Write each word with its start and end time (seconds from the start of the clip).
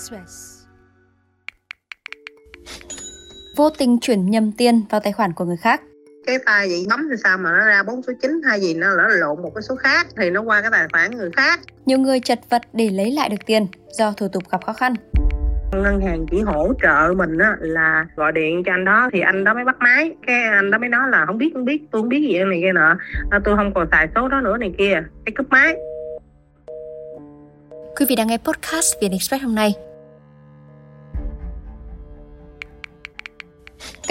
Express. 0.00 0.56
Vô 3.56 3.70
tình 3.70 3.98
chuyển 4.00 4.30
nhầm 4.30 4.52
tiền 4.58 4.82
vào 4.90 5.00
tài 5.00 5.12
khoản 5.12 5.32
của 5.32 5.44
người 5.44 5.56
khác. 5.56 5.80
cái 6.26 6.38
tay 6.46 6.68
vậy 6.68 6.86
bấm 6.90 7.08
thì 7.10 7.16
sao 7.24 7.38
mà 7.38 7.50
nó 7.50 7.64
ra 7.64 7.82
bốn 7.82 8.02
số 8.02 8.12
9 8.22 8.40
hay 8.44 8.60
gì 8.60 8.74
nó 8.74 8.88
lỡ 8.90 9.08
lộn 9.08 9.42
một 9.42 9.50
cái 9.54 9.62
số 9.62 9.76
khác 9.76 10.06
thì 10.16 10.30
nó 10.30 10.42
qua 10.42 10.60
cái 10.60 10.70
tài 10.70 10.86
khoản 10.92 11.10
người 11.10 11.30
khác 11.36 11.60
Nhiều 11.86 11.98
người 11.98 12.20
chật 12.20 12.38
vật 12.50 12.62
để 12.72 12.90
lấy 12.90 13.12
lại 13.12 13.28
được 13.28 13.46
tiền 13.46 13.66
do 13.98 14.12
thủ 14.12 14.28
tục 14.32 14.42
gặp 14.50 14.64
khó 14.66 14.72
khăn. 14.72 14.94
ngân 15.72 16.00
hàng 16.00 16.26
chỉ 16.30 16.40
hỗ 16.40 16.72
trợ 16.82 17.14
mình 17.16 17.38
á 17.38 17.56
là 17.60 18.06
gọi 18.16 18.32
điện 18.32 18.62
cho 18.66 18.72
anh 18.72 18.84
đó 18.84 19.10
thì 19.12 19.20
anh 19.20 19.44
đó 19.44 19.54
mới 19.54 19.64
bắt 19.64 19.76
máy 19.78 20.10
cái 20.26 20.42
anh 20.42 20.70
đó 20.70 20.78
mới 20.78 20.88
nói 20.88 21.08
là 21.10 21.24
không 21.26 21.38
biết 21.38 21.50
không 21.54 21.64
biết 21.64 21.82
tôi 21.90 22.02
không 22.02 22.08
biết 22.08 22.20
gì 22.20 22.38
này 22.38 22.60
kia 22.62 22.72
nọ 22.72 22.96
à, 23.30 23.38
tôi 23.44 23.56
không 23.56 23.74
còn 23.74 23.88
xài 23.90 24.08
số 24.14 24.28
đó 24.28 24.40
nữa 24.40 24.56
này 24.56 24.72
kia 24.78 25.02
cái 25.24 25.32
cúp 25.36 25.46
máy 25.50 25.76
Quý 27.96 28.06
vị 28.08 28.16
đang 28.16 28.26
nghe 28.26 28.38
podcast 28.38 28.94
Việt 29.00 29.08
Express 29.12 29.44
hôm 29.44 29.54
nay. 29.54 29.74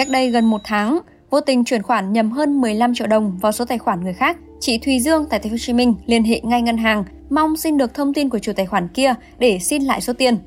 Cách 0.00 0.08
đây 0.08 0.30
gần 0.30 0.44
một 0.44 0.60
tháng, 0.64 1.00
vô 1.30 1.40
tình 1.40 1.64
chuyển 1.64 1.82
khoản 1.82 2.12
nhầm 2.12 2.30
hơn 2.30 2.60
15 2.60 2.94
triệu 2.94 3.06
đồng 3.06 3.38
vào 3.38 3.52
số 3.52 3.64
tài 3.64 3.78
khoản 3.78 4.00
người 4.04 4.12
khác. 4.12 4.36
Chị 4.60 4.78
Thùy 4.78 5.00
Dương 5.00 5.26
tại 5.30 5.40
thành 5.40 5.50
phố 5.50 5.54
Hồ 5.54 5.58
Chí 5.58 5.72
Minh 5.72 5.94
liên 6.06 6.24
hệ 6.24 6.40
ngay 6.40 6.62
ngân 6.62 6.76
hàng, 6.76 7.04
mong 7.30 7.56
xin 7.56 7.78
được 7.78 7.94
thông 7.94 8.14
tin 8.14 8.28
của 8.28 8.38
chủ 8.38 8.52
tài 8.52 8.66
khoản 8.66 8.88
kia 8.88 9.14
để 9.38 9.58
xin 9.58 9.82
lại 9.82 10.00
số 10.00 10.12
tiền. 10.12 10.38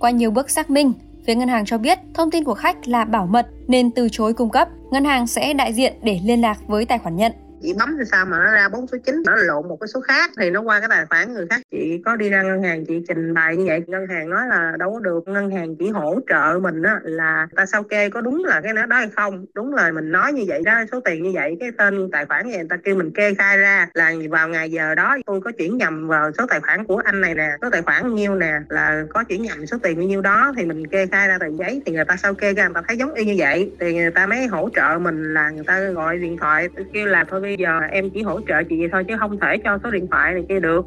Qua 0.00 0.10
nhiều 0.10 0.30
bước 0.30 0.50
xác 0.50 0.70
minh, 0.70 0.92
phía 1.26 1.34
ngân 1.34 1.48
hàng 1.48 1.64
cho 1.64 1.78
biết 1.78 1.98
thông 2.14 2.30
tin 2.30 2.44
của 2.44 2.54
khách 2.54 2.88
là 2.88 3.04
bảo 3.04 3.26
mật 3.26 3.46
nên 3.68 3.90
từ 3.90 4.08
chối 4.12 4.34
cung 4.34 4.50
cấp. 4.50 4.68
Ngân 4.90 5.04
hàng 5.04 5.26
sẽ 5.26 5.54
đại 5.54 5.72
diện 5.72 5.92
để 6.02 6.20
liên 6.24 6.40
lạc 6.40 6.58
với 6.66 6.84
tài 6.84 6.98
khoản 6.98 7.16
nhận 7.16 7.32
chị 7.62 7.74
bấm 7.78 7.96
thì 7.98 8.04
sao 8.10 8.26
mà 8.26 8.38
nó 8.38 8.52
ra 8.52 8.68
bốn 8.68 8.86
số 8.86 8.98
chín, 9.04 9.22
nó 9.26 9.34
lộn 9.36 9.68
một 9.68 9.76
cái 9.80 9.88
số 9.88 10.00
khác. 10.00 10.30
Thì 10.40 10.50
nó 10.50 10.60
qua 10.60 10.80
cái 10.80 10.88
tài 10.88 11.06
khoản 11.06 11.34
người 11.34 11.46
khác. 11.50 11.60
Chị 11.70 12.02
có 12.04 12.16
đi 12.16 12.28
ra 12.30 12.42
ngân 12.42 12.62
hàng, 12.62 12.84
chị 12.86 13.02
trình 13.08 13.34
bày 13.34 13.56
như 13.56 13.64
vậy. 13.66 13.82
Ngân 13.86 14.06
hàng 14.06 14.30
nói 14.30 14.46
là 14.48 14.72
đâu 14.78 14.92
có 14.92 15.00
được. 15.00 15.28
Ngân 15.28 15.50
hàng 15.50 15.76
chỉ 15.78 15.88
hỗ 15.90 16.20
trợ 16.28 16.58
mình 16.62 16.82
á, 16.82 17.00
là 17.02 17.46
ta 17.56 17.66
sao 17.66 17.82
kê 17.82 18.10
có 18.10 18.20
đúng 18.20 18.44
là 18.44 18.60
cái 18.60 18.72
đó 18.72 18.96
hay 18.96 19.08
không. 19.16 19.46
Đúng 19.54 19.74
là 19.74 19.90
mình 19.90 20.12
nói 20.12 20.32
như 20.32 20.44
vậy 20.46 20.62
đó, 20.64 20.84
số 20.92 21.00
tiền 21.04 21.22
như 21.22 21.30
vậy. 21.34 21.56
Cái 21.60 21.70
tên 21.78 22.10
tài 22.12 22.26
khoản 22.26 22.46
như 22.46 22.50
vậy 22.50 22.58
người 22.58 22.68
ta 22.68 22.76
kêu 22.84 22.96
mình 22.96 23.10
kê 23.14 23.34
khai 23.34 23.58
ra. 23.58 23.88
Là 23.94 24.12
vào 24.30 24.48
ngày 24.48 24.70
giờ 24.70 24.94
đó, 24.94 25.16
tôi 25.26 25.40
có 25.40 25.50
chuyển 25.58 25.76
nhầm 25.76 26.08
vào 26.08 26.30
số 26.38 26.46
tài 26.48 26.60
khoản 26.60 26.84
của 26.84 26.96
anh 27.04 27.20
này 27.20 27.34
nè. 27.34 27.50
Số 27.62 27.70
tài 27.70 27.82
khoản 27.82 28.14
nhiêu 28.14 28.34
nè. 28.34 28.52
Là 28.68 29.04
có 29.14 29.24
chuyển 29.24 29.42
nhầm 29.42 29.66
số 29.66 29.76
tiền 29.82 29.96
bao 29.96 30.06
nhiêu 30.06 30.20
đó, 30.20 30.52
thì 30.56 30.64
mình 30.64 30.86
kê 30.86 31.06
khai 31.06 31.28
ra 31.28 31.38
tờ 31.38 31.46
giấy. 31.58 31.82
Thì 31.86 31.92
người 31.92 32.04
ta 32.04 32.16
sao 32.16 32.34
kê 32.34 32.54
ra, 32.54 32.64
người 32.64 32.74
ta 32.74 32.82
thấy 32.88 32.96
giống 32.96 33.14
y 33.14 33.24
như 33.24 33.34
vậy. 33.38 33.72
Thì 33.80 33.94
người 33.94 34.10
ta 34.10 34.26
mới 34.26 34.46
hỗ 34.46 34.68
trợ 34.74 34.98
mình 34.98 35.34
là 35.34 35.50
người 35.50 35.64
ta 35.64 35.80
gọi 35.80 36.18
điện 36.18 36.36
thoại. 36.40 36.68
Kêu 36.92 37.06
là 37.06 37.24
thôi 37.28 37.40
bây 37.48 37.56
giờ 37.56 37.80
em 37.92 38.10
chỉ 38.10 38.22
hỗ 38.22 38.40
trợ 38.40 38.54
chị 38.70 38.76
vậy 38.78 38.88
thôi 38.92 39.04
chứ 39.08 39.14
không 39.20 39.38
thể 39.40 39.56
cho 39.64 39.78
số 39.84 39.90
điện 39.90 40.06
thoại 40.10 40.34
này 40.34 40.42
kia 40.48 40.60
được 40.60 40.86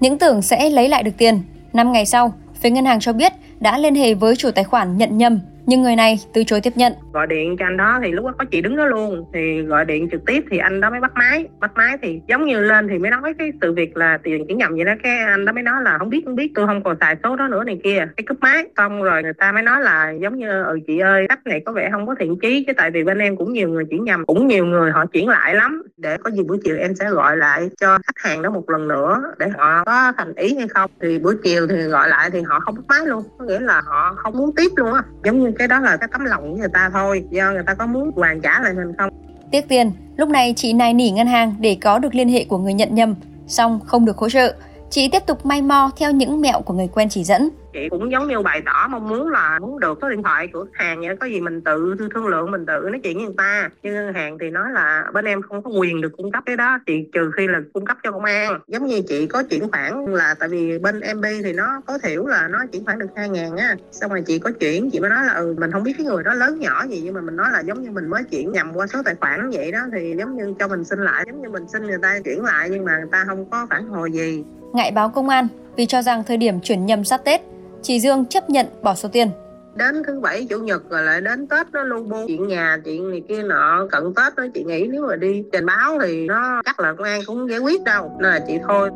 Những 0.00 0.18
tưởng 0.18 0.42
sẽ 0.42 0.70
lấy 0.70 0.88
lại 0.88 1.02
được 1.02 1.10
tiền. 1.18 1.42
5 1.72 1.92
ngày 1.92 2.06
sau, 2.06 2.32
phía 2.54 2.70
ngân 2.70 2.84
hàng 2.84 3.00
cho 3.00 3.12
biết 3.12 3.32
đã 3.60 3.78
liên 3.78 3.94
hệ 3.94 4.14
với 4.14 4.36
chủ 4.36 4.50
tài 4.50 4.64
khoản 4.64 4.96
nhận 4.96 5.18
nhầm, 5.18 5.40
nhưng 5.66 5.82
người 5.82 5.96
này 5.96 6.16
từ 6.34 6.44
chối 6.44 6.60
tiếp 6.60 6.72
nhận. 6.76 6.92
gọi 7.12 7.26
điện 7.26 7.56
cho 7.58 7.66
anh 7.66 7.76
đó 7.76 7.98
thì 8.02 8.12
lúc 8.12 8.24
đó 8.24 8.32
có 8.38 8.44
chị 8.44 8.62
đứng 8.62 8.76
đó 8.76 8.86
luôn. 8.86 9.24
Thì 9.34 9.62
gọi 9.62 9.84
điện 9.84 10.08
trực 10.10 10.24
tiếp 10.26 10.44
thì 10.50 10.58
anh 10.58 10.80
đó 10.80 10.90
mới 10.90 11.00
bắt 11.00 11.12
máy. 11.14 11.48
Bắt 11.60 11.70
máy 11.74 11.96
thì 12.02 12.20
giống 12.28 12.46
như 12.46 12.60
lên 12.60 12.88
thì 12.88 12.98
mới 12.98 13.10
nói 13.10 13.34
cái 13.38 13.52
sự 13.60 13.72
việc 13.72 13.96
là 13.96 14.18
tiền 14.22 14.46
chuyển 14.46 14.58
nhầm 14.58 14.74
vậy 14.74 14.84
đó. 14.84 14.92
Cái 15.02 15.18
anh 15.18 15.44
đó 15.44 15.52
mới 15.52 15.62
nói 15.62 15.82
là 15.82 15.98
không 15.98 16.10
biết 16.10 16.22
không 16.24 16.36
biết, 16.36 16.52
tôi 16.54 16.66
không 16.66 16.82
còn 16.82 16.96
xài 17.00 17.16
số 17.22 17.36
đó 17.36 17.48
nữa 17.48 17.64
này 17.64 17.80
kia. 17.84 18.06
Cái 18.16 18.24
cúp 18.28 18.38
máy 18.40 18.64
xong 18.76 19.02
rồi 19.02 19.22
người 19.22 19.32
ta 19.32 19.52
mới 19.52 19.62
nói 19.62 19.82
là 19.82 20.10
giống 20.10 20.38
như 20.38 20.62
ừ 20.62 20.78
chị 20.86 20.98
ơi 20.98 21.26
khách 21.28 21.46
này 21.46 21.62
có 21.66 21.72
vẻ 21.72 21.88
không 21.92 22.06
có 22.06 22.14
thiện 22.20 22.38
chí. 22.42 22.64
Chứ 22.66 22.72
tại 22.76 22.90
vì 22.90 23.04
bên 23.04 23.18
em 23.18 23.36
cũng 23.36 23.52
nhiều 23.52 23.68
người 23.68 23.84
chuyển 23.90 24.04
nhầm, 24.04 24.26
cũng 24.26 24.46
nhiều 24.46 24.66
người 24.66 24.90
họ 24.90 25.06
chuyển 25.06 25.28
lại 25.28 25.54
lắm. 25.54 25.82
Để 25.96 26.16
có 26.16 26.30
gì 26.30 26.42
buổi 26.42 26.58
chiều 26.64 26.76
em 26.76 26.94
sẽ 26.94 27.10
gọi 27.10 27.36
lại 27.36 27.70
cho 27.80 27.98
khách 28.06 28.28
hàng 28.28 28.42
đó 28.42 28.50
một 28.50 28.70
lần 28.70 28.88
nữa 28.88 29.22
để 29.38 29.48
họ 29.58 29.84
có 29.84 30.12
thành 30.18 30.34
ý 30.34 30.56
hay 30.56 30.68
không. 30.68 30.90
Thì 31.00 31.18
buổi 31.18 31.34
chiều 31.44 31.66
thì 31.66 31.82
gọi 31.82 32.08
lại 32.08 32.30
thì 32.30 32.40
họ 32.42 32.60
không 32.60 32.74
bắt 32.74 32.84
máy 32.88 33.06
luôn. 33.06 33.22
Có 33.38 33.44
nghĩa 33.44 33.60
là 33.60 33.82
họ 33.84 34.14
không 34.16 34.38
muốn 34.38 34.54
tiếp 34.56 34.68
luôn 34.76 34.92
á. 34.92 35.02
Giống 35.24 35.40
như 35.40 35.52
cái 35.62 35.68
đó 35.68 35.80
là 35.80 35.96
cái 35.96 36.08
tấm 36.12 36.24
lòng 36.24 36.50
của 36.50 36.56
người 36.56 36.68
ta 36.72 36.90
thôi 36.92 37.24
do 37.30 37.52
người 37.52 37.62
ta 37.66 37.74
có 37.74 37.86
muốn 37.86 38.10
hoàn 38.16 38.40
trả 38.40 38.60
lại 38.60 38.72
mình 38.74 38.92
không 38.98 39.10
Tiếc 39.50 39.68
tiền, 39.68 39.92
lúc 40.16 40.28
này 40.28 40.54
chị 40.56 40.72
này 40.72 40.94
nỉ 40.94 41.10
ngân 41.10 41.26
hàng 41.26 41.54
để 41.58 41.76
có 41.80 41.98
được 41.98 42.14
liên 42.14 42.28
hệ 42.28 42.44
của 42.44 42.58
người 42.58 42.74
nhận 42.74 42.94
nhầm, 42.94 43.14
xong 43.46 43.80
không 43.86 44.04
được 44.04 44.16
hỗ 44.16 44.28
trợ. 44.28 44.54
Chị 44.92 45.08
tiếp 45.12 45.22
tục 45.26 45.46
may 45.46 45.62
mò 45.62 45.90
theo 45.96 46.12
những 46.12 46.40
mẹo 46.40 46.60
của 46.60 46.74
người 46.74 46.88
quen 46.94 47.08
chỉ 47.10 47.24
dẫn. 47.24 47.48
chị 47.72 47.88
cũng 47.90 48.12
giống 48.12 48.28
như 48.28 48.40
bày 48.40 48.62
tỏ 48.66 48.88
mong 48.90 49.08
muốn 49.08 49.30
là 49.30 49.58
muốn 49.58 49.80
được 49.80 49.98
số 50.02 50.08
điện 50.08 50.22
thoại 50.22 50.48
của 50.52 50.66
hàng 50.72 51.00
vậy 51.00 51.16
có 51.20 51.26
gì 51.26 51.40
mình 51.40 51.60
tự 51.60 51.94
thương 52.14 52.26
lượng, 52.26 52.50
mình 52.50 52.66
tự 52.66 52.80
nói 52.82 53.00
chuyện 53.02 53.16
với 53.16 53.24
người 53.24 53.34
ta. 53.38 53.70
Nhưng 53.82 53.94
ngân 53.94 54.14
hàng 54.14 54.38
thì 54.40 54.50
nói 54.50 54.72
là 54.72 55.04
bên 55.12 55.24
em 55.24 55.42
không 55.42 55.62
có 55.62 55.70
quyền 55.70 56.00
được 56.00 56.12
cung 56.16 56.32
cấp 56.32 56.42
cái 56.46 56.56
đó 56.56 56.78
chị 56.86 57.08
trừ 57.12 57.30
khi 57.36 57.48
là 57.48 57.60
cung 57.72 57.86
cấp 57.86 57.96
cho 58.02 58.10
công 58.10 58.24
an. 58.24 58.60
Giống 58.66 58.86
như 58.86 59.02
chị 59.08 59.26
có 59.26 59.42
chuyển 59.42 59.70
khoản 59.70 60.04
là 60.04 60.34
tại 60.38 60.48
vì 60.48 60.78
bên 60.78 61.00
mb 61.16 61.24
thì 61.44 61.52
nó 61.52 61.80
có 61.86 61.98
thiểu 61.98 62.26
là 62.26 62.48
nó 62.48 62.58
chuyển 62.72 62.84
khoản 62.84 62.98
được 62.98 63.10
hai 63.16 63.28
ngàn 63.28 63.56
á. 63.56 63.76
Xong 63.92 64.10
rồi 64.10 64.22
chị 64.26 64.38
có 64.38 64.50
chuyển, 64.60 64.90
chị 64.90 65.00
mới 65.00 65.10
nói 65.10 65.24
là 65.26 65.32
ừ 65.32 65.54
mình 65.58 65.72
không 65.72 65.82
biết 65.82 65.92
cái 65.98 66.06
người 66.06 66.24
đó 66.24 66.34
lớn 66.34 66.60
nhỏ 66.60 66.84
gì, 66.88 67.00
nhưng 67.04 67.14
mà 67.14 67.20
mình 67.20 67.36
nói 67.36 67.50
là 67.52 67.60
giống 67.60 67.82
như 67.82 67.90
mình 67.90 68.08
mới 68.08 68.22
chuyển 68.30 68.52
nhầm 68.52 68.72
qua 68.74 68.86
số 68.86 69.02
tài 69.04 69.14
khoản 69.14 69.50
vậy 69.50 69.72
đó, 69.72 69.80
thì 69.92 70.14
giống 70.18 70.36
như 70.36 70.54
cho 70.58 70.68
mình 70.68 70.84
xin 70.84 70.98
lại, 70.98 71.24
giống 71.26 71.42
như 71.42 71.48
mình 71.48 71.68
xin 71.68 71.82
người 71.82 71.98
ta 72.02 72.18
chuyển 72.24 72.44
lại, 72.44 72.68
nhưng 72.70 72.84
mà 72.84 72.98
người 72.98 73.08
ta 73.12 73.24
không 73.26 73.50
có 73.50 73.66
phản 73.70 73.86
hồi 73.86 74.12
gì. 74.12 74.44
Ngại 74.72 74.90
báo 74.90 75.08
công 75.08 75.28
an 75.28 75.48
vì 75.76 75.86
cho 75.86 76.02
rằng 76.02 76.22
thời 76.26 76.36
điểm 76.36 76.60
chuyển 76.60 76.86
nhầm 76.86 77.04
sát 77.04 77.24
Tết, 77.24 77.40
chị 77.82 78.00
Dương 78.00 78.24
chấp 78.26 78.50
nhận 78.50 78.66
bỏ 78.82 78.94
số 78.94 79.08
tiền. 79.12 79.30
đến 79.74 80.02
thứ 80.06 80.20
bảy 80.20 80.46
chủ 80.50 80.58
nhật 80.58 80.82
rồi 80.90 81.02
lại 81.02 81.20
đến 81.20 81.46
tết 81.46 81.66
nó 81.72 81.82
lu 81.82 82.02
bu 82.02 82.16
chuyện 82.26 82.48
nhà 82.48 82.78
chuyện 82.84 83.10
này 83.10 83.22
kia 83.28 83.42
nọ 83.42 83.86
cận 83.90 84.14
tết 84.14 84.36
đó 84.36 84.44
chị 84.54 84.64
nghĩ 84.64 84.86
nếu 84.90 85.06
mà 85.08 85.16
đi 85.16 85.42
trình 85.52 85.66
báo 85.66 85.98
thì 86.02 86.26
nó 86.26 86.62
chắc 86.64 86.80
là 86.80 86.94
công 86.98 87.06
an 87.06 87.20
cũng 87.26 87.50
giải 87.50 87.58
quyết 87.58 87.84
đâu 87.84 88.10
nên 88.20 88.32
là 88.32 88.40
chị 88.46 88.58
thôi 88.68 88.90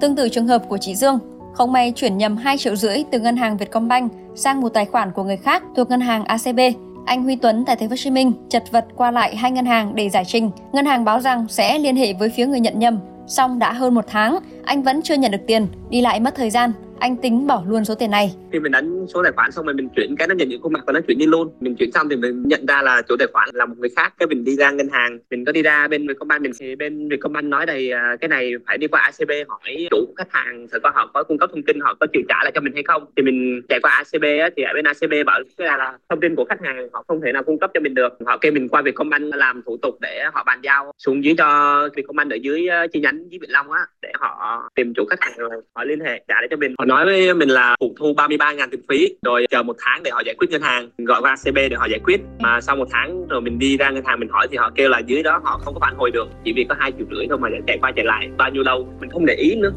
Tương 0.00 0.16
tự 0.16 0.28
trường 0.28 0.46
hợp 0.46 0.62
của 0.68 0.78
chị 0.78 0.94
Dương, 0.94 1.18
không 1.54 1.72
may 1.72 1.92
chuyển 1.96 2.18
nhầm 2.18 2.36
2 2.36 2.58
triệu 2.58 2.76
rưỡi 2.76 3.04
từ 3.12 3.20
ngân 3.20 3.36
hàng 3.36 3.56
Vietcombank 3.56 4.12
sang 4.34 4.60
một 4.60 4.68
tài 4.68 4.86
khoản 4.86 5.12
của 5.12 5.24
người 5.24 5.36
khác 5.36 5.62
thuộc 5.76 5.90
ngân 5.90 6.00
hàng 6.00 6.24
ACB. 6.24 6.60
Anh 7.06 7.22
Huy 7.24 7.36
Tuấn 7.36 7.64
tại 7.66 7.76
thành 7.76 7.88
phố 7.88 7.92
Hồ 7.92 7.96
Chí 7.96 8.10
Minh 8.10 8.32
chật 8.48 8.62
vật 8.70 8.84
qua 8.96 9.10
lại 9.10 9.36
hai 9.36 9.50
ngân 9.50 9.66
hàng 9.66 9.94
để 9.94 10.10
giải 10.10 10.24
trình. 10.26 10.50
Ngân 10.72 10.86
hàng 10.86 11.04
báo 11.04 11.20
rằng 11.20 11.46
sẽ 11.48 11.78
liên 11.78 11.96
hệ 11.96 12.12
với 12.12 12.28
phía 12.36 12.46
người 12.46 12.60
nhận 12.60 12.78
nhầm. 12.78 12.98
Song 13.26 13.58
đã 13.58 13.72
hơn 13.72 13.94
một 13.94 14.04
tháng, 14.08 14.38
anh 14.66 14.82
vẫn 14.82 15.02
chưa 15.02 15.14
nhận 15.14 15.30
được 15.30 15.46
tiền, 15.46 15.66
đi 15.90 16.00
lại 16.00 16.20
mất 16.20 16.34
thời 16.34 16.50
gian. 16.50 16.72
Anh 17.00 17.16
tính 17.16 17.46
bỏ 17.46 17.62
luôn 17.68 17.84
số 17.84 17.94
tiền 17.94 18.10
này. 18.10 18.34
khi 18.52 18.60
mình 18.60 18.72
đánh 18.72 19.06
số 19.14 19.22
tài 19.22 19.32
khoản 19.32 19.52
xong 19.52 19.64
rồi 19.66 19.74
mình 19.74 19.88
chuyển 19.96 20.16
cái 20.18 20.28
nó 20.28 20.34
nhận 20.34 20.48
những 20.48 20.62
khuôn 20.62 20.72
mặt 20.72 20.82
và 20.86 20.92
nó 20.92 21.00
chuyển 21.00 21.18
đi 21.18 21.26
luôn. 21.26 21.52
Mình 21.60 21.76
chuyển 21.78 21.92
xong 21.92 22.08
thì 22.08 22.16
mình 22.16 22.42
nhận 22.46 22.66
ra 22.66 22.82
là 22.82 23.02
chủ 23.08 23.16
tài 23.18 23.28
khoản 23.32 23.48
là 23.52 23.66
một 23.66 23.74
người 23.78 23.90
khác. 23.96 24.14
Cái 24.18 24.26
mình 24.26 24.44
đi 24.44 24.56
ra 24.56 24.70
ngân 24.70 24.88
hàng 24.92 25.18
mình 25.30 25.44
có 25.44 25.52
đi 25.52 25.62
ra 25.62 25.88
bên 25.88 26.06
Vietcombank 26.06 26.42
mình 26.42 26.52
thì 26.60 26.76
bên 26.76 27.08
Vietcombank 27.08 27.44
nói 27.44 27.66
đây 27.66 27.92
à, 27.92 28.16
cái 28.20 28.28
này 28.28 28.52
phải 28.66 28.78
đi 28.78 28.86
qua 28.86 29.00
ACB 29.00 29.30
hỏi 29.48 29.86
chủ 29.90 30.14
khách 30.16 30.32
hàng 30.32 30.66
sẽ 30.72 30.78
có 30.82 30.90
họ 30.94 31.10
có 31.14 31.22
cung 31.22 31.38
cấp 31.38 31.50
thông 31.52 31.62
tin 31.62 31.80
họ 31.80 31.94
có 32.00 32.06
chịu 32.12 32.22
trả 32.28 32.36
lại 32.42 32.52
cho 32.54 32.60
mình 32.60 32.72
hay 32.74 32.82
không. 32.82 33.04
Thì 33.16 33.22
mình 33.22 33.62
chạy 33.68 33.80
qua 33.82 33.90
ACB 33.90 34.24
á, 34.40 34.50
thì 34.56 34.62
ở 34.62 34.72
bên 34.74 34.84
ACB 34.84 35.12
bảo 35.26 35.40
là, 35.56 35.76
là 35.76 35.98
thông 36.08 36.20
tin 36.20 36.34
của 36.34 36.44
khách 36.48 36.60
hàng 36.64 36.88
họ 36.92 37.04
không 37.08 37.20
thể 37.20 37.32
nào 37.32 37.42
cung 37.42 37.58
cấp 37.58 37.70
cho 37.74 37.80
mình 37.80 37.94
được. 37.94 38.12
Họ 38.26 38.38
kêu 38.40 38.52
mình 38.52 38.68
qua 38.68 38.82
Vietcombank 38.82 39.34
làm 39.34 39.62
thủ 39.66 39.76
tục 39.82 39.94
để 40.00 40.24
họ 40.34 40.44
bàn 40.44 40.60
giao 40.62 40.92
xuống 40.98 41.24
dưới 41.24 41.34
cho 41.38 41.88
Vietcombank 41.96 42.30
ở 42.30 42.36
dưới 42.36 42.68
à, 42.68 42.86
chi 42.92 43.00
nhánh 43.00 43.30
dưới 43.30 43.38
Vĩnh 43.38 43.52
Long 43.52 43.72
á 43.72 43.80
để 44.02 44.12
họ 44.14 44.62
tìm 44.74 44.92
chủ 44.96 45.04
khách 45.10 45.20
hàng 45.20 45.32
rồi 45.38 45.50
họ 45.74 45.84
liên 45.84 46.00
hệ 46.00 46.24
trả 46.28 46.34
lại 46.34 46.48
cho 46.50 46.56
mình. 46.56 46.74
họ 46.78 46.84
nói 46.86 47.04
với 47.04 47.34
mình 47.34 47.48
là 47.48 47.76
phụ 47.80 47.94
thu 47.98 48.14
33 48.16 48.52
ngàn 48.52 48.70
tiền 48.70 48.80
phí 48.88 49.08
rồi 49.22 49.46
chờ 49.50 49.62
một 49.62 49.76
tháng 49.78 50.02
để 50.02 50.10
họ 50.10 50.22
giải 50.26 50.34
quyết 50.38 50.50
ngân 50.50 50.62
hàng 50.62 50.88
Mình 50.98 51.06
gọi 51.06 51.20
qua 51.20 51.36
CB 51.44 51.54
để 51.54 51.76
họ 51.76 51.86
giải 51.90 52.00
quyết 52.04 52.20
mà 52.38 52.60
sau 52.60 52.76
một 52.76 52.88
tháng 52.90 53.26
rồi 53.28 53.40
mình 53.40 53.58
đi 53.58 53.76
ra 53.76 53.90
ngân 53.90 54.04
hàng 54.04 54.20
mình 54.20 54.28
hỏi 54.28 54.48
thì 54.50 54.56
họ 54.56 54.70
kêu 54.74 54.88
là 54.88 54.98
dưới 54.98 55.22
đó 55.22 55.40
họ 55.44 55.60
không 55.64 55.74
có 55.74 55.80
phản 55.80 55.94
hồi 55.96 56.10
được 56.10 56.28
chỉ 56.44 56.52
vì 56.56 56.66
có 56.68 56.74
hai 56.78 56.92
triệu 56.98 57.06
rưỡi 57.10 57.26
thôi 57.28 57.38
mà 57.38 57.48
chạy 57.66 57.78
qua 57.80 57.92
chạy 57.96 58.04
lại 58.04 58.28
bao 58.38 58.50
nhiêu 58.50 58.62
lâu 58.62 58.88
mình 59.00 59.10
không 59.10 59.26
để 59.26 59.34
ý 59.34 59.54
nữa 59.54 59.72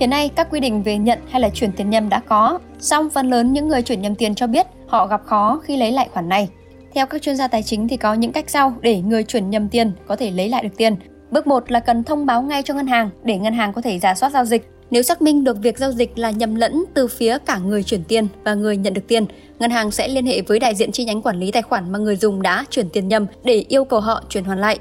Hiện 0.00 0.10
nay, 0.10 0.30
các 0.36 0.48
quy 0.50 0.60
định 0.60 0.82
về 0.82 0.98
nhận 0.98 1.18
hay 1.30 1.40
là 1.40 1.48
chuyển 1.48 1.72
tiền 1.72 1.90
nhầm 1.90 2.08
đã 2.08 2.20
có, 2.28 2.58
song 2.78 3.10
phần 3.10 3.30
lớn 3.30 3.52
những 3.52 3.68
người 3.68 3.82
chuyển 3.82 4.02
nhầm 4.02 4.14
tiền 4.14 4.34
cho 4.34 4.46
biết 4.46 4.66
họ 4.86 5.06
gặp 5.06 5.20
khó 5.26 5.60
khi 5.64 5.76
lấy 5.76 5.92
lại 5.92 6.08
khoản 6.12 6.28
này. 6.28 6.48
Theo 6.94 7.06
các 7.06 7.22
chuyên 7.22 7.36
gia 7.36 7.48
tài 7.48 7.62
chính 7.62 7.88
thì 7.88 7.96
có 7.96 8.14
những 8.14 8.32
cách 8.32 8.50
sau 8.50 8.74
để 8.80 9.00
người 9.00 9.24
chuyển 9.24 9.50
nhầm 9.50 9.68
tiền 9.68 9.92
có 10.06 10.16
thể 10.16 10.30
lấy 10.30 10.48
lại 10.48 10.62
được 10.62 10.76
tiền. 10.76 10.96
Bước 11.30 11.46
1 11.46 11.70
là 11.70 11.80
cần 11.80 12.04
thông 12.04 12.26
báo 12.26 12.42
ngay 12.42 12.62
cho 12.62 12.74
ngân 12.74 12.86
hàng 12.86 13.10
để 13.24 13.38
ngân 13.38 13.54
hàng 13.54 13.72
có 13.72 13.82
thể 13.82 13.98
giả 13.98 14.14
soát 14.14 14.30
giao 14.30 14.44
dịch. 14.44 14.62
Nếu 14.90 15.02
xác 15.02 15.22
minh 15.22 15.44
được 15.44 15.56
việc 15.62 15.78
giao 15.78 15.92
dịch 15.92 16.18
là 16.18 16.30
nhầm 16.30 16.54
lẫn 16.54 16.84
từ 16.94 17.06
phía 17.06 17.38
cả 17.38 17.58
người 17.58 17.82
chuyển 17.82 18.04
tiền 18.04 18.26
và 18.44 18.54
người 18.54 18.76
nhận 18.76 18.94
được 18.94 19.06
tiền, 19.08 19.26
ngân 19.58 19.70
hàng 19.70 19.90
sẽ 19.90 20.08
liên 20.08 20.26
hệ 20.26 20.40
với 20.40 20.58
đại 20.58 20.74
diện 20.74 20.92
chi 20.92 21.04
nhánh 21.04 21.22
quản 21.22 21.40
lý 21.40 21.52
tài 21.52 21.62
khoản 21.62 21.92
mà 21.92 21.98
người 21.98 22.16
dùng 22.16 22.42
đã 22.42 22.64
chuyển 22.70 22.90
tiền 22.90 23.08
nhầm 23.08 23.26
để 23.44 23.64
yêu 23.68 23.84
cầu 23.84 24.00
họ 24.00 24.22
chuyển 24.28 24.44
hoàn 24.44 24.58
lại. 24.58 24.78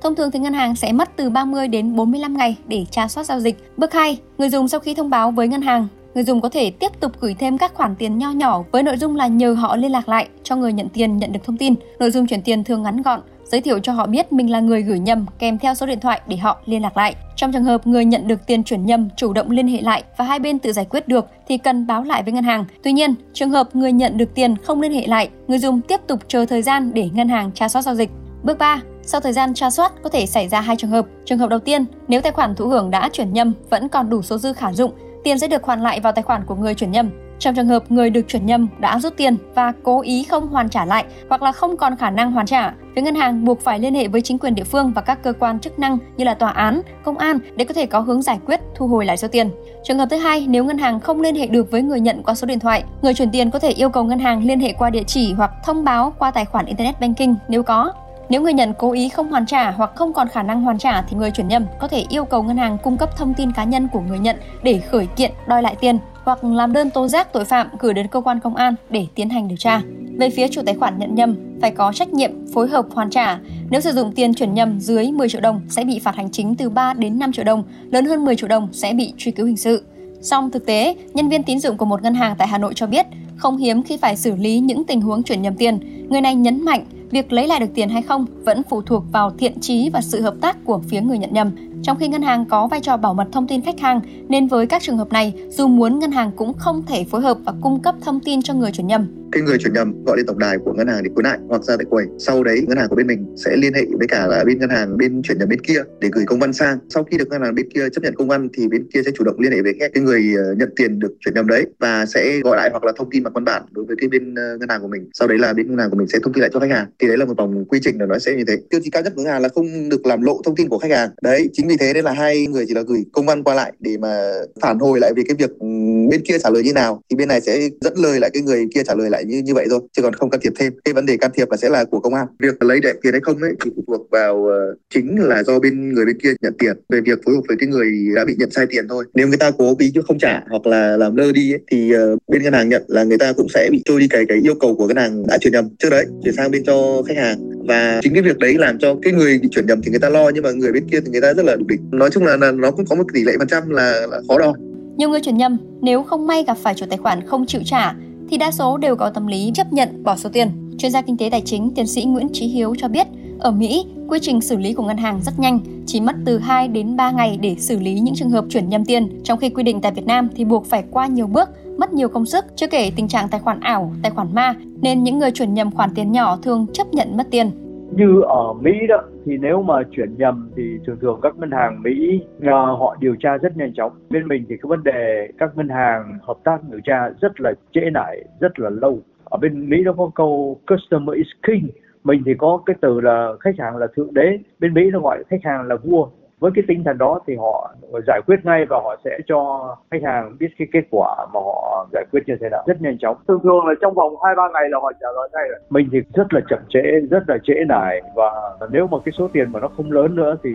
Thông 0.00 0.14
thường 0.14 0.30
thì 0.30 0.38
ngân 0.38 0.52
hàng 0.52 0.76
sẽ 0.76 0.92
mất 0.92 1.08
từ 1.16 1.30
30 1.30 1.68
đến 1.68 1.96
45 1.96 2.36
ngày 2.36 2.56
để 2.66 2.84
tra 2.90 3.08
soát 3.08 3.24
giao 3.24 3.40
dịch. 3.40 3.56
Bước 3.76 3.92
2, 3.92 4.18
người 4.38 4.48
dùng 4.48 4.68
sau 4.68 4.80
khi 4.80 4.94
thông 4.94 5.10
báo 5.10 5.30
với 5.30 5.48
ngân 5.48 5.62
hàng, 5.62 5.88
người 6.16 6.24
dùng 6.24 6.40
có 6.40 6.48
thể 6.48 6.70
tiếp 6.70 6.92
tục 7.00 7.12
gửi 7.20 7.34
thêm 7.38 7.58
các 7.58 7.74
khoản 7.74 7.96
tiền 7.96 8.18
nho 8.18 8.30
nhỏ 8.30 8.62
với 8.72 8.82
nội 8.82 8.96
dung 8.96 9.16
là 9.16 9.26
nhờ 9.26 9.52
họ 9.52 9.76
liên 9.76 9.92
lạc 9.92 10.08
lại 10.08 10.28
cho 10.42 10.56
người 10.56 10.72
nhận 10.72 10.88
tiền 10.88 11.16
nhận 11.16 11.32
được 11.32 11.40
thông 11.44 11.56
tin. 11.56 11.74
Nội 11.98 12.10
dung 12.10 12.26
chuyển 12.26 12.42
tiền 12.42 12.64
thường 12.64 12.82
ngắn 12.82 13.02
gọn, 13.02 13.20
giới 13.44 13.60
thiệu 13.60 13.78
cho 13.78 13.92
họ 13.92 14.06
biết 14.06 14.32
mình 14.32 14.50
là 14.50 14.60
người 14.60 14.82
gửi 14.82 14.98
nhầm 14.98 15.26
kèm 15.38 15.58
theo 15.58 15.74
số 15.74 15.86
điện 15.86 16.00
thoại 16.00 16.20
để 16.26 16.36
họ 16.36 16.58
liên 16.66 16.82
lạc 16.82 16.96
lại. 16.96 17.14
Trong 17.36 17.52
trường 17.52 17.64
hợp 17.64 17.86
người 17.86 18.04
nhận 18.04 18.28
được 18.28 18.46
tiền 18.46 18.64
chuyển 18.64 18.86
nhầm 18.86 19.08
chủ 19.16 19.32
động 19.32 19.50
liên 19.50 19.68
hệ 19.68 19.80
lại 19.80 20.02
và 20.16 20.24
hai 20.24 20.38
bên 20.38 20.58
tự 20.58 20.72
giải 20.72 20.84
quyết 20.84 21.08
được 21.08 21.26
thì 21.48 21.58
cần 21.58 21.86
báo 21.86 22.04
lại 22.04 22.22
với 22.22 22.32
ngân 22.32 22.44
hàng. 22.44 22.64
Tuy 22.82 22.92
nhiên, 22.92 23.14
trường 23.32 23.50
hợp 23.50 23.76
người 23.76 23.92
nhận 23.92 24.16
được 24.16 24.34
tiền 24.34 24.56
không 24.56 24.80
liên 24.80 24.92
hệ 24.92 25.06
lại, 25.06 25.28
người 25.48 25.58
dùng 25.58 25.80
tiếp 25.80 26.00
tục 26.06 26.20
chờ 26.28 26.46
thời 26.46 26.62
gian 26.62 26.94
để 26.94 27.08
ngân 27.12 27.28
hàng 27.28 27.52
tra 27.52 27.68
soát 27.68 27.82
giao 27.82 27.94
dịch. 27.94 28.10
Bước 28.42 28.58
3, 28.58 28.80
sau 29.02 29.20
thời 29.20 29.32
gian 29.32 29.54
tra 29.54 29.70
soát 29.70 29.92
có 30.02 30.10
thể 30.10 30.26
xảy 30.26 30.48
ra 30.48 30.60
hai 30.60 30.76
trường 30.76 30.90
hợp. 30.90 31.06
Trường 31.24 31.38
hợp 31.38 31.50
đầu 31.50 31.58
tiên, 31.58 31.84
nếu 32.08 32.20
tài 32.20 32.32
khoản 32.32 32.54
thụ 32.54 32.68
hưởng 32.68 32.90
đã 32.90 33.08
chuyển 33.12 33.32
nhầm 33.32 33.52
vẫn 33.70 33.88
còn 33.88 34.10
đủ 34.10 34.22
số 34.22 34.38
dư 34.38 34.52
khả 34.52 34.72
dụng, 34.72 34.92
tiền 35.26 35.38
sẽ 35.38 35.48
được 35.48 35.64
hoàn 35.64 35.82
lại 35.82 36.00
vào 36.00 36.12
tài 36.12 36.22
khoản 36.22 36.44
của 36.46 36.54
người 36.54 36.74
chuyển 36.74 36.90
nhầm. 36.90 37.10
Trong 37.38 37.54
trường 37.54 37.66
hợp 37.66 37.90
người 37.90 38.10
được 38.10 38.28
chuyển 38.28 38.46
nhầm 38.46 38.68
đã 38.78 38.98
rút 38.98 39.16
tiền 39.16 39.36
và 39.54 39.72
cố 39.82 40.00
ý 40.00 40.24
không 40.24 40.48
hoàn 40.48 40.68
trả 40.68 40.84
lại 40.84 41.04
hoặc 41.28 41.42
là 41.42 41.52
không 41.52 41.76
còn 41.76 41.96
khả 41.96 42.10
năng 42.10 42.32
hoàn 42.32 42.46
trả, 42.46 42.74
phía 42.96 43.02
ngân 43.02 43.14
hàng 43.14 43.44
buộc 43.44 43.60
phải 43.60 43.78
liên 43.78 43.94
hệ 43.94 44.08
với 44.08 44.20
chính 44.20 44.38
quyền 44.38 44.54
địa 44.54 44.64
phương 44.64 44.92
và 44.94 45.02
các 45.02 45.22
cơ 45.22 45.32
quan 45.32 45.58
chức 45.58 45.78
năng 45.78 45.98
như 46.16 46.24
là 46.24 46.34
tòa 46.34 46.50
án, 46.50 46.80
công 47.04 47.18
an 47.18 47.38
để 47.56 47.64
có 47.64 47.74
thể 47.74 47.86
có 47.86 48.00
hướng 48.00 48.22
giải 48.22 48.38
quyết 48.46 48.60
thu 48.74 48.86
hồi 48.86 49.06
lại 49.06 49.16
số 49.16 49.28
tiền. 49.28 49.50
Trường 49.84 49.98
hợp 49.98 50.06
thứ 50.10 50.16
hai, 50.16 50.46
nếu 50.48 50.64
ngân 50.64 50.78
hàng 50.78 51.00
không 51.00 51.20
liên 51.20 51.34
hệ 51.34 51.46
được 51.46 51.70
với 51.70 51.82
người 51.82 52.00
nhận 52.00 52.22
qua 52.22 52.34
số 52.34 52.46
điện 52.46 52.58
thoại, 52.58 52.84
người 53.02 53.14
chuyển 53.14 53.30
tiền 53.30 53.50
có 53.50 53.58
thể 53.58 53.70
yêu 53.70 53.88
cầu 53.88 54.04
ngân 54.04 54.18
hàng 54.18 54.44
liên 54.44 54.60
hệ 54.60 54.72
qua 54.72 54.90
địa 54.90 55.04
chỉ 55.06 55.32
hoặc 55.32 55.50
thông 55.64 55.84
báo 55.84 56.12
qua 56.18 56.30
tài 56.30 56.44
khoản 56.44 56.66
internet 56.66 57.00
banking 57.00 57.34
nếu 57.48 57.62
có. 57.62 57.92
Nếu 58.28 58.42
người 58.42 58.52
nhận 58.52 58.72
cố 58.78 58.92
ý 58.92 59.08
không 59.08 59.30
hoàn 59.30 59.46
trả 59.46 59.70
hoặc 59.70 59.90
không 59.94 60.12
còn 60.12 60.28
khả 60.28 60.42
năng 60.42 60.62
hoàn 60.62 60.78
trả 60.78 61.02
thì 61.02 61.16
người 61.16 61.30
chuyển 61.30 61.48
nhầm 61.48 61.66
có 61.80 61.88
thể 61.88 62.04
yêu 62.08 62.24
cầu 62.24 62.42
ngân 62.42 62.56
hàng 62.56 62.78
cung 62.82 62.96
cấp 62.96 63.16
thông 63.16 63.34
tin 63.34 63.52
cá 63.52 63.64
nhân 63.64 63.88
của 63.92 64.00
người 64.00 64.18
nhận 64.18 64.36
để 64.62 64.78
khởi 64.78 65.06
kiện 65.06 65.32
đòi 65.46 65.62
lại 65.62 65.76
tiền 65.80 65.98
hoặc 66.24 66.44
làm 66.44 66.72
đơn 66.72 66.90
tố 66.90 67.08
giác 67.08 67.32
tội 67.32 67.44
phạm 67.44 67.68
gửi 67.78 67.94
đến 67.94 68.08
cơ 68.08 68.20
quan 68.20 68.40
công 68.40 68.56
an 68.56 68.74
để 68.90 69.06
tiến 69.14 69.28
hành 69.28 69.48
điều 69.48 69.56
tra. 69.56 69.82
Về 70.18 70.30
phía 70.30 70.48
chủ 70.48 70.62
tài 70.66 70.74
khoản 70.74 70.98
nhận 70.98 71.14
nhầm 71.14 71.36
phải 71.60 71.70
có 71.70 71.92
trách 71.92 72.08
nhiệm 72.08 72.30
phối 72.54 72.68
hợp 72.68 72.86
hoàn 72.92 73.10
trả. 73.10 73.38
Nếu 73.70 73.80
sử 73.80 73.92
dụng 73.92 74.12
tiền 74.12 74.34
chuyển 74.34 74.54
nhầm 74.54 74.80
dưới 74.80 75.12
10 75.12 75.28
triệu 75.28 75.40
đồng 75.40 75.60
sẽ 75.68 75.84
bị 75.84 75.98
phạt 75.98 76.16
hành 76.16 76.30
chính 76.30 76.54
từ 76.54 76.70
3 76.70 76.94
đến 76.94 77.18
5 77.18 77.32
triệu 77.32 77.44
đồng, 77.44 77.64
lớn 77.90 78.04
hơn 78.04 78.24
10 78.24 78.36
triệu 78.36 78.48
đồng 78.48 78.68
sẽ 78.72 78.92
bị 78.92 79.12
truy 79.16 79.32
cứu 79.32 79.46
hình 79.46 79.56
sự. 79.56 79.84
Song 80.20 80.50
thực 80.50 80.66
tế, 80.66 80.96
nhân 81.14 81.28
viên 81.28 81.42
tín 81.42 81.60
dụng 81.60 81.76
của 81.76 81.84
một 81.84 82.02
ngân 82.02 82.14
hàng 82.14 82.34
tại 82.38 82.48
Hà 82.48 82.58
Nội 82.58 82.72
cho 82.74 82.86
biết, 82.86 83.06
không 83.36 83.56
hiếm 83.56 83.82
khi 83.82 83.96
phải 83.96 84.16
xử 84.16 84.36
lý 84.36 84.58
những 84.58 84.84
tình 84.84 85.00
huống 85.00 85.22
chuyển 85.22 85.42
nhầm 85.42 85.54
tiền. 85.54 85.78
Người 86.10 86.20
này 86.20 86.34
nhấn 86.34 86.64
mạnh 86.64 86.84
việc 87.10 87.32
lấy 87.32 87.48
lại 87.48 87.60
được 87.60 87.70
tiền 87.74 87.88
hay 87.88 88.02
không 88.02 88.26
vẫn 88.44 88.62
phụ 88.70 88.82
thuộc 88.82 89.04
vào 89.12 89.30
thiện 89.38 89.60
trí 89.60 89.90
và 89.90 90.00
sự 90.00 90.22
hợp 90.22 90.34
tác 90.40 90.64
của 90.64 90.80
phía 90.88 91.00
người 91.00 91.18
nhận 91.18 91.32
nhầm. 91.32 91.50
Trong 91.82 91.96
khi 91.96 92.08
ngân 92.08 92.22
hàng 92.22 92.44
có 92.44 92.66
vai 92.66 92.80
trò 92.80 92.96
bảo 92.96 93.14
mật 93.14 93.26
thông 93.32 93.46
tin 93.46 93.62
khách 93.62 93.80
hàng, 93.80 94.00
nên 94.28 94.46
với 94.46 94.66
các 94.66 94.82
trường 94.82 94.98
hợp 94.98 95.12
này, 95.12 95.32
dù 95.48 95.66
muốn 95.66 95.98
ngân 95.98 96.12
hàng 96.12 96.30
cũng 96.36 96.52
không 96.54 96.82
thể 96.86 97.04
phối 97.04 97.20
hợp 97.20 97.38
và 97.44 97.52
cung 97.60 97.82
cấp 97.82 97.94
thông 98.00 98.20
tin 98.20 98.42
cho 98.42 98.54
người 98.54 98.72
chuyển 98.72 98.86
nhầm 98.86 99.25
cái 99.32 99.42
người 99.42 99.58
chuyển 99.58 99.72
nhầm 99.72 100.04
gọi 100.04 100.16
lên 100.16 100.26
tổng 100.26 100.38
đài 100.38 100.58
của 100.58 100.72
ngân 100.72 100.88
hàng 100.88 101.02
để 101.02 101.10
khiếu 101.16 101.22
nại 101.22 101.38
hoặc 101.48 101.62
ra 101.64 101.76
tại 101.76 101.86
quầy. 101.90 102.06
Sau 102.18 102.42
đấy, 102.42 102.64
ngân 102.68 102.78
hàng 102.78 102.88
của 102.88 102.96
bên 102.96 103.06
mình 103.06 103.26
sẽ 103.44 103.56
liên 103.56 103.74
hệ 103.74 103.82
với 103.98 104.08
cả 104.08 104.26
là 104.26 104.44
bên 104.44 104.58
ngân 104.58 104.70
hàng 104.70 104.96
bên 104.96 105.22
chuyển 105.22 105.38
nhầm 105.38 105.48
bên 105.48 105.60
kia 105.60 105.82
để 106.00 106.08
gửi 106.12 106.24
công 106.26 106.38
văn 106.38 106.52
sang. 106.52 106.78
Sau 106.88 107.04
khi 107.04 107.18
được 107.18 107.28
ngân 107.28 107.42
hàng 107.42 107.54
bên 107.54 107.70
kia 107.70 107.88
chấp 107.88 108.04
nhận 108.04 108.14
công 108.14 108.28
văn 108.28 108.48
thì 108.54 108.68
bên 108.68 108.86
kia 108.94 109.02
sẽ 109.04 109.10
chủ 109.18 109.24
động 109.24 109.40
liên 109.40 109.52
hệ 109.52 109.62
với 109.62 109.74
cái 109.78 110.02
người 110.02 110.34
ờ, 110.36 110.54
nhận 110.54 110.70
tiền 110.76 110.98
được 110.98 111.14
chuyển 111.20 111.34
nhầm 111.34 111.46
đấy 111.46 111.66
và 111.78 112.06
sẽ 112.06 112.40
gọi 112.44 112.56
lại 112.56 112.70
hoặc 112.70 112.84
là 112.84 112.92
thông 112.96 113.10
tin 113.10 113.22
bằng 113.22 113.32
văn 113.32 113.44
bản 113.44 113.62
đối 113.70 113.84
với 113.84 113.96
cái 114.00 114.08
bên 114.08 114.34
ờ, 114.34 114.56
ngân 114.60 114.68
hàng 114.68 114.82
của 114.82 114.88
mình. 114.88 115.10
Sau 115.12 115.28
đấy 115.28 115.38
là 115.38 115.52
bên 115.52 115.68
ngân 115.68 115.78
hàng 115.78 115.90
của 115.90 115.96
mình 115.96 116.08
sẽ 116.08 116.18
thông 116.22 116.32
tin 116.32 116.40
lại 116.40 116.50
cho 116.52 116.60
khách 116.60 116.70
hàng. 116.70 116.86
Thì 116.98 117.08
đấy 117.08 117.16
là 117.16 117.24
một 117.24 117.36
vòng 117.36 117.64
quy 117.64 117.78
trình 117.82 118.00
là 118.00 118.06
nó 118.06 118.18
sẽ 118.18 118.34
như 118.34 118.44
thế. 118.48 118.56
Tiêu 118.70 118.80
chí 118.84 118.90
cao 118.90 119.02
nhất 119.02 119.12
của 119.16 119.22
ngân 119.22 119.32
hàng 119.32 119.42
là 119.42 119.48
không 119.48 119.88
được 119.88 120.06
làm 120.06 120.22
lộ 120.22 120.40
thông 120.44 120.56
tin 120.56 120.68
của 120.68 120.78
khách 120.78 120.90
hàng. 120.90 121.10
Đấy, 121.22 121.48
chính 121.52 121.68
vì 121.68 121.76
thế 121.76 121.92
nên 121.94 122.04
là 122.04 122.12
hai 122.12 122.46
người 122.46 122.64
chỉ 122.68 122.74
là 122.74 122.82
gửi 122.82 123.04
công 123.12 123.26
văn 123.26 123.42
qua 123.42 123.54
lại 123.54 123.72
để 123.80 123.96
mà 123.96 124.32
phản 124.62 124.78
hồi 124.78 125.00
lại 125.00 125.12
về 125.16 125.22
cái 125.28 125.36
việc 125.38 125.50
ừ, 125.58 125.66
bên 126.10 126.20
kia 126.28 126.38
trả 126.38 126.50
lời 126.50 126.62
như 126.62 126.72
nào 126.72 127.02
thì 127.10 127.16
bên 127.16 127.28
này 127.28 127.40
sẽ 127.40 127.68
dẫn 127.80 127.94
lời 127.96 128.20
lại 128.20 128.30
cái 128.34 128.42
người 128.42 128.66
kia 128.74 128.82
trả 128.84 128.94
lời 128.94 129.10
lại 129.10 129.15
như 129.24 129.42
như 129.44 129.54
vậy 129.54 129.66
thôi 129.70 129.80
chứ 129.92 130.02
còn 130.02 130.12
không 130.12 130.30
can 130.30 130.40
thiệp 130.40 130.52
thêm. 130.58 130.72
Cái 130.84 130.94
vấn 130.94 131.06
đề 131.06 131.16
can 131.16 131.30
thiệp 131.34 131.50
là 131.50 131.56
sẽ 131.56 131.68
là 131.68 131.84
của 131.84 132.00
công 132.00 132.14
an. 132.14 132.26
Việc 132.38 132.62
lấy 132.62 132.80
lại 132.82 132.94
tiền 133.02 133.12
hay 133.12 133.20
không 133.20 133.42
ấy 133.42 133.52
thì 133.64 133.70
phụ 133.76 133.82
thuộc 133.86 134.10
vào 134.10 134.36
uh, 134.36 134.78
chính 134.94 135.18
là 135.18 135.42
do 135.42 135.58
bên 135.58 135.94
người 135.94 136.04
bên 136.04 136.20
kia 136.20 136.34
nhận 136.40 136.52
tiền. 136.58 136.76
Về 136.88 137.00
việc 137.00 137.18
phối 137.24 137.34
hợp 137.34 137.42
với 137.48 137.56
cái 137.60 137.68
người 137.68 137.90
đã 138.16 138.24
bị 138.24 138.34
nhận 138.38 138.50
sai 138.50 138.66
tiền 138.66 138.88
thôi. 138.88 139.04
Nếu 139.14 139.28
người 139.28 139.36
ta 139.36 139.50
cố 139.50 139.74
ý 139.78 139.90
chứ 139.94 140.02
không 140.08 140.18
trả 140.18 140.40
hoặc 140.50 140.66
là 140.66 140.96
làm 140.96 141.16
lơ 141.16 141.32
đi 141.32 141.52
ấy, 141.52 141.60
thì 141.70 141.92
uh, 141.94 142.18
bên 142.28 142.42
ngân 142.42 142.52
hàng 142.52 142.68
nhận 142.68 142.82
là 142.88 143.04
người 143.04 143.18
ta 143.18 143.32
cũng 143.32 143.48
sẽ 143.48 143.68
bị 143.72 143.82
trôi 143.84 144.00
đi 144.00 144.08
cái 144.08 144.24
cái 144.28 144.38
yêu 144.42 144.54
cầu 144.60 144.74
của 144.76 144.86
ngân 144.86 144.96
hàng 144.96 145.26
đã 145.26 145.38
chuyển 145.38 145.52
nhầm. 145.52 145.68
Trước 145.78 145.90
đấy 145.90 146.06
chuyển 146.24 146.34
sang 146.34 146.50
bên 146.50 146.64
cho 146.64 147.02
khách 147.08 147.16
hàng. 147.16 147.38
Và 147.68 148.00
chính 148.02 148.14
cái 148.14 148.22
việc 148.22 148.38
đấy 148.38 148.54
làm 148.58 148.78
cho 148.78 148.96
cái 149.02 149.12
người 149.12 149.38
bị 149.38 149.48
chuyển 149.50 149.66
nhầm 149.66 149.82
thì 149.82 149.90
người 149.90 150.00
ta 150.00 150.08
lo 150.08 150.30
nhưng 150.34 150.42
mà 150.42 150.50
người 150.50 150.72
bên 150.72 150.88
kia 150.88 151.00
thì 151.00 151.10
người 151.12 151.20
ta 151.20 151.34
rất 151.34 151.44
là 151.44 151.56
đủ 151.56 151.64
định 151.68 151.80
nói 151.92 152.10
chung 152.10 152.24
là, 152.24 152.36
là 152.36 152.52
nó 152.52 152.70
cũng 152.70 152.86
có 152.86 152.96
một 152.96 153.04
tỷ 153.14 153.24
lệ 153.24 153.32
phần 153.38 153.48
trăm 153.48 153.70
là, 153.70 154.06
là 154.10 154.20
khó 154.28 154.38
đo. 154.38 154.54
Nhiều 154.96 155.08
người 155.08 155.20
chuyển 155.20 155.36
nhầm 155.36 155.56
nếu 155.82 156.02
không 156.02 156.26
may 156.26 156.44
gặp 156.46 156.56
phải 156.62 156.74
chủ 156.74 156.86
tài 156.90 156.98
khoản 156.98 157.26
không 157.26 157.46
chịu 157.46 157.60
trả 157.64 157.94
thì 158.28 158.36
đa 158.36 158.50
số 158.50 158.76
đều 158.76 158.96
có 158.96 159.10
tâm 159.10 159.26
lý 159.26 159.50
chấp 159.54 159.72
nhận 159.72 160.02
bỏ 160.04 160.16
số 160.16 160.30
tiền. 160.32 160.50
Chuyên 160.78 160.92
gia 160.92 161.02
kinh 161.02 161.16
tế 161.16 161.28
tài 161.30 161.40
chính 161.40 161.70
tiến 161.74 161.86
sĩ 161.86 162.04
Nguyễn 162.04 162.28
Trí 162.32 162.46
Hiếu 162.46 162.74
cho 162.78 162.88
biết, 162.88 163.06
ở 163.38 163.50
Mỹ, 163.50 163.86
quy 164.08 164.18
trình 164.22 164.40
xử 164.40 164.56
lý 164.56 164.72
của 164.72 164.82
ngân 164.82 164.96
hàng 164.96 165.20
rất 165.22 165.38
nhanh, 165.38 165.58
chỉ 165.86 166.00
mất 166.00 166.16
từ 166.24 166.38
2 166.38 166.68
đến 166.68 166.96
3 166.96 167.10
ngày 167.10 167.38
để 167.40 167.56
xử 167.58 167.78
lý 167.78 168.00
những 168.00 168.14
trường 168.14 168.30
hợp 168.30 168.44
chuyển 168.50 168.68
nhầm 168.68 168.84
tiền, 168.84 169.20
trong 169.24 169.38
khi 169.38 169.50
quy 169.50 169.62
định 169.62 169.80
tại 169.80 169.92
Việt 169.92 170.06
Nam 170.06 170.28
thì 170.36 170.44
buộc 170.44 170.66
phải 170.66 170.84
qua 170.90 171.06
nhiều 171.06 171.26
bước, 171.26 171.48
mất 171.78 171.92
nhiều 171.92 172.08
công 172.08 172.26
sức, 172.26 172.44
chưa 172.56 172.66
kể 172.66 172.90
tình 172.96 173.08
trạng 173.08 173.28
tài 173.28 173.40
khoản 173.40 173.60
ảo, 173.60 173.92
tài 174.02 174.10
khoản 174.10 174.34
ma, 174.34 174.54
nên 174.80 175.04
những 175.04 175.18
người 175.18 175.30
chuyển 175.30 175.54
nhầm 175.54 175.70
khoản 175.70 175.94
tiền 175.94 176.12
nhỏ 176.12 176.36
thường 176.36 176.66
chấp 176.72 176.86
nhận 176.94 177.16
mất 177.16 177.26
tiền 177.30 177.65
như 177.96 178.20
ở 178.20 178.52
Mỹ 178.52 178.86
đó 178.88 179.02
thì 179.24 179.38
nếu 179.38 179.62
mà 179.62 179.82
chuyển 179.90 180.16
nhầm 180.16 180.50
thì 180.56 180.78
thường 180.86 180.96
thường 181.00 181.20
các 181.22 181.38
ngân 181.38 181.50
hàng 181.50 181.82
Mỹ 181.82 182.20
uh, 182.38 182.44
họ 182.52 182.96
điều 183.00 183.16
tra 183.20 183.36
rất 183.36 183.56
nhanh 183.56 183.74
chóng. 183.74 183.92
Bên 184.10 184.28
mình 184.28 184.44
thì 184.48 184.56
cái 184.56 184.68
vấn 184.68 184.82
đề 184.82 185.28
các 185.38 185.56
ngân 185.56 185.68
hàng 185.68 186.18
hợp 186.22 186.36
tác 186.44 186.58
điều 186.70 186.80
tra 186.84 187.10
rất 187.20 187.40
là 187.40 187.52
trễ 187.72 187.90
nải, 187.90 188.24
rất 188.40 188.60
là 188.60 188.70
lâu. 188.70 189.00
Ở 189.24 189.38
bên 189.38 189.70
Mỹ 189.70 189.82
nó 189.84 189.92
có 189.92 190.10
câu 190.14 190.60
customer 190.70 191.16
is 191.16 191.26
king, 191.46 191.68
mình 192.04 192.22
thì 192.26 192.34
có 192.38 192.62
cái 192.66 192.76
từ 192.80 193.00
là 193.00 193.32
khách 193.40 193.58
hàng 193.58 193.76
là 193.76 193.86
thượng 193.96 194.14
đế, 194.14 194.38
bên 194.60 194.74
Mỹ 194.74 194.90
nó 194.92 195.00
gọi 195.00 195.24
khách 195.28 195.44
hàng 195.44 195.66
là 195.66 195.76
vua 195.76 196.08
với 196.40 196.50
cái 196.54 196.64
tinh 196.68 196.84
thần 196.84 196.98
đó 196.98 197.20
thì 197.26 197.36
họ 197.36 197.74
giải 198.06 198.20
quyết 198.26 198.36
ngay 198.44 198.64
và 198.70 198.80
họ 198.84 198.96
sẽ 199.04 199.18
cho 199.26 199.68
khách 199.90 200.02
hàng 200.04 200.36
biết 200.40 200.48
cái 200.58 200.68
kết 200.72 200.82
quả 200.90 201.26
mà 201.34 201.40
họ 201.40 201.86
giải 201.92 202.04
quyết 202.12 202.20
như 202.26 202.34
thế 202.40 202.48
nào 202.50 202.64
rất 202.66 202.82
nhanh 202.82 202.98
chóng 202.98 203.16
thường 203.28 203.40
thường 203.42 203.66
là 203.66 203.74
trong 203.80 203.94
vòng 203.94 204.14
hai 204.24 204.34
ba 204.34 204.42
ngày 204.54 204.62
là 204.70 204.78
họ 204.82 204.92
trả 205.00 205.06
lời 205.16 205.28
ngay 205.32 205.48
rồi 205.48 205.58
mình 205.70 205.88
thì 205.92 205.98
rất 206.14 206.34
là 206.34 206.40
chậm 206.50 206.58
trễ 206.68 206.82
rất 207.10 207.22
là 207.28 207.38
trễ 207.44 207.54
nải 207.68 208.02
và 208.14 208.30
nếu 208.70 208.86
mà 208.86 208.98
cái 209.04 209.12
số 209.18 209.28
tiền 209.32 209.52
mà 209.52 209.60
nó 209.60 209.68
không 209.76 209.92
lớn 209.92 210.16
nữa 210.16 210.36
thì 210.44 210.50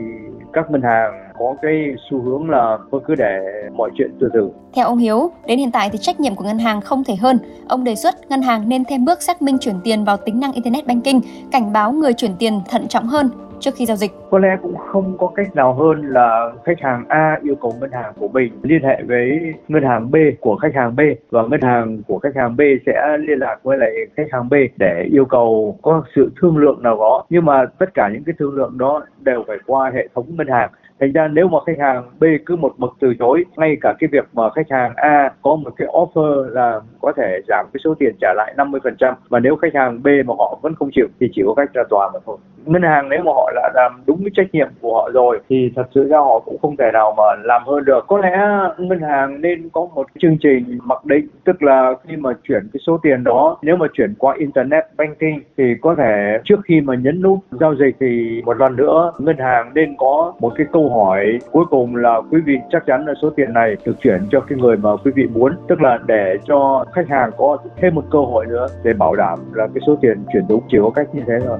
các 0.54 0.72
ngân 0.72 0.82
hàng 0.82 1.32
có 1.40 1.56
cái 1.62 1.96
xu 2.10 2.22
hướng 2.22 2.50
là 2.50 2.78
thôi 2.92 3.02
cứ 3.08 3.16
để 3.16 3.40
mọi 3.74 3.90
chuyện 3.98 4.12
từ 4.20 4.30
từ. 4.34 4.50
Theo 4.76 4.86
ông 4.86 4.98
Hiếu, 4.98 5.32
đến 5.48 5.60
hiện 5.60 5.72
tại 5.72 5.90
thì 5.92 5.98
trách 5.98 6.20
nhiệm 6.20 6.36
của 6.36 6.44
ngân 6.44 6.60
hàng 6.60 6.82
không 6.82 7.04
thể 7.04 7.16
hơn. 7.16 7.38
Ông 7.68 7.84
đề 7.84 7.96
xuất 7.96 8.16
ngân 8.30 8.42
hàng 8.42 8.70
nên 8.70 8.84
thêm 8.86 9.06
bước 9.06 9.22
xác 9.22 9.42
minh 9.42 9.58
chuyển 9.60 9.76
tiền 9.84 10.04
vào 10.04 10.18
tính 10.18 10.40
năng 10.40 10.52
Internet 10.52 10.88
Banking, 10.88 11.20
cảnh 11.52 11.74
báo 11.74 11.92
người 11.92 12.14
chuyển 12.14 12.32
tiền 12.40 12.62
thận 12.70 12.88
trọng 12.88 13.06
hơn 13.06 13.30
trước 13.62 13.72
khi 13.76 13.86
giao 13.86 13.98
dịch. 13.98 14.12
Có 14.30 14.40
lẽ 14.40 14.58
cũng 14.62 14.78
không 14.78 15.18
có 15.18 15.28
cách 15.36 15.56
nào 15.56 15.74
hơn 15.74 16.02
là 16.02 16.52
khách 16.66 16.80
hàng 16.80 17.06
A 17.08 17.40
yêu 17.44 17.56
cầu 17.56 17.74
ngân 17.80 17.92
hàng 17.92 18.14
của 18.20 18.28
mình 18.28 18.54
liên 18.64 18.84
hệ 18.84 19.04
với 19.08 19.54
ngân 19.68 19.84
hàng 19.84 20.12
B 20.12 20.16
của 20.40 20.56
khách 20.56 20.76
hàng 20.76 20.96
B 20.96 21.00
và 21.30 21.44
ngân 21.44 21.62
hàng 21.62 22.02
của 22.08 22.20
khách 22.20 22.36
hàng 22.36 22.56
B 22.56 22.62
sẽ 22.86 23.18
liên 23.20 23.40
lạc 23.40 23.58
với 23.64 23.78
lại 23.78 23.92
khách 24.18 24.28
hàng 24.32 24.50
B 24.50 24.54
để 24.78 25.08
yêu 25.12 25.26
cầu 25.26 25.78
có 25.82 26.04
sự 26.16 26.32
thương 26.42 26.58
lượng 26.58 26.84
nào 26.84 26.96
đó. 26.96 27.26
Nhưng 27.30 27.46
mà 27.46 27.66
tất 27.80 27.94
cả 27.94 28.10
những 28.14 28.24
cái 28.24 28.36
thương 28.40 28.56
lượng 28.56 28.78
đó 28.78 29.06
đều 29.20 29.44
phải 29.48 29.58
qua 29.66 29.92
hệ 29.94 30.08
thống 30.16 30.26
ngân 30.38 30.48
hàng 30.48 30.70
thành 31.02 31.12
ra 31.12 31.28
nếu 31.28 31.48
mà 31.48 31.58
khách 31.66 31.80
hàng 31.80 32.04
B 32.20 32.24
cứ 32.46 32.56
một 32.56 32.74
mực 32.78 32.92
từ 33.00 33.14
chối, 33.20 33.46
ngay 33.58 33.78
cả 33.82 33.94
cái 34.00 34.08
việc 34.12 34.26
mà 34.34 34.50
khách 34.50 34.70
hàng 34.70 34.94
A 34.96 35.32
có 35.42 35.56
một 35.56 35.72
cái 35.78 35.88
offer 35.88 36.44
là 36.50 36.82
có 37.02 37.12
thể 37.18 37.40
giảm 37.48 37.66
cái 37.74 37.82
số 37.84 37.94
tiền 38.00 38.16
trả 38.22 38.34
lại 38.36 38.54
50% 38.58 39.14
và 39.30 39.40
nếu 39.40 39.56
khách 39.56 39.76
hàng 39.76 40.04
B 40.04 40.08
mà 40.26 40.34
họ 40.38 40.60
vẫn 40.62 40.76
không 40.76 40.90
chịu 40.92 41.08
thì 41.20 41.30
chỉ 41.34 41.42
có 41.46 41.54
cách 41.54 41.74
ra 41.74 41.84
tòa 41.90 42.10
mà 42.14 42.20
thôi. 42.26 42.38
Ngân 42.66 42.82
hàng 42.82 43.10
nếu 43.10 43.24
mà 43.24 43.32
họ 43.32 43.52
đã 43.56 43.72
làm 43.76 44.04
đúng 44.08 44.20
cái 44.24 44.32
trách 44.36 44.48
nhiệm 44.54 44.68
của 44.82 44.94
họ 44.94 45.10
rồi 45.14 45.40
thì 45.50 45.72
thật 45.76 45.88
sự 45.96 46.08
ra 46.08 46.18
họ 46.18 46.40
cũng 46.40 46.58
không 46.62 46.78
thể 46.78 46.92
nào 46.94 47.14
mà 47.18 47.24
làm 47.44 47.62
hơn 47.66 47.86
được. 47.86 48.08
Có 48.08 48.18
lẽ 48.18 48.38
ngân 48.78 49.02
hàng 49.02 49.42
nên 49.42 49.70
có 49.70 49.88
một 49.96 50.08
chương 50.20 50.38
trình 50.42 50.78
mặc 50.84 51.06
định, 51.06 51.28
tức 51.46 51.64
là 51.64 51.94
khi 52.08 52.16
mà 52.16 52.30
chuyển 52.44 52.68
cái 52.74 52.82
số 52.88 53.00
tiền 53.04 53.24
đó, 53.24 53.58
nếu 53.62 53.76
mà 53.76 53.88
chuyển 53.94 54.14
qua 54.18 54.36
internet 54.38 54.84
banking 54.98 55.40
thì 55.58 55.76
có 55.82 55.96
thể 55.96 56.38
trước 56.44 56.60
khi 56.66 56.82
mà 56.82 56.96
nhấn 56.96 57.22
nút 57.22 57.40
giao 57.52 57.76
dịch 57.76 57.96
thì 58.00 58.42
một 58.46 58.58
lần 58.58 58.76
nữa 58.76 59.12
ngân 59.18 59.38
hàng 59.38 59.72
nên 59.74 59.96
có 59.98 60.34
một 60.40 60.54
cái 60.56 60.68
câu 60.72 60.90
hỏi 60.92 61.40
cuối 61.52 61.66
cùng 61.70 61.96
là 61.96 62.22
quý 62.32 62.42
vị 62.46 62.58
chắc 62.72 62.84
chắn 62.86 63.06
là 63.06 63.14
số 63.22 63.30
tiền 63.30 63.54
này 63.54 63.76
được 63.86 63.96
chuyển 64.04 64.28
cho 64.32 64.40
cái 64.40 64.58
người 64.58 64.78
mà 64.78 64.90
quý 65.06 65.12
vị 65.16 65.28
muốn, 65.34 65.52
tức 65.68 65.82
là 65.82 66.00
để 66.06 66.38
cho 66.48 66.86
khách 66.94 67.10
hàng 67.10 67.32
có 67.38 67.58
thêm 67.78 67.96
một 67.96 68.04
cơ 68.12 68.20
hội 68.20 68.46
nữa 68.46 68.68
để 68.84 68.94
bảo 68.94 69.16
đảm 69.16 69.40
là 69.54 69.68
cái 69.74 69.82
số 69.88 69.96
tiền 70.02 70.24
chuyển 70.34 70.44
đúng, 70.50 70.62
chỉ 70.72 70.78
có 70.82 70.90
cách 70.90 71.08
như 71.16 71.22
thế 71.28 71.34
thôi 71.46 71.60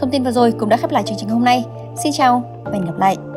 Thông 0.00 0.10
tin 0.10 0.22
vừa 0.22 0.30
rồi 0.30 0.52
cũng 0.58 0.68
đã 0.68 0.76
khép 0.76 0.90
lại 0.90 1.02
chương 1.02 1.18
trình 1.18 1.28
hôm 1.28 1.44
nay. 1.44 1.64
Xin 1.96 2.12
chào 2.12 2.42
và 2.64 2.72
hẹn 2.72 2.84
gặp 2.84 2.98
lại. 2.98 3.31